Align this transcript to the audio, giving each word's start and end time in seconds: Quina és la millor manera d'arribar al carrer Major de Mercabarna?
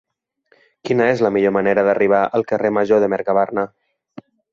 Quina 0.87 1.09
és 1.15 1.19
la 1.25 1.29
millor 1.35 1.53
manera 1.57 1.83
d'arribar 1.87 2.21
al 2.39 2.45
carrer 2.53 2.71
Major 2.79 3.03
de 3.05 3.11
Mercabarna? 3.15 3.67